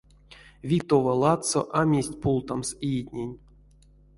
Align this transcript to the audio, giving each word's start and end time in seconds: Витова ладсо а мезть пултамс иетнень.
Витова 0.69 1.13
ладсо 1.21 1.61
а 1.79 1.81
мезть 1.91 2.17
пултамс 2.21 2.69
иетнень. 2.89 3.35